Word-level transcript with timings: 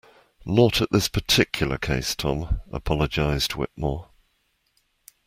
Not 0.47 0.81
at 0.81 0.89
this 0.89 1.07
particular 1.07 1.77
case, 1.77 2.15
Tom, 2.15 2.59
apologized 2.71 3.51
Whittemore. 3.51 4.09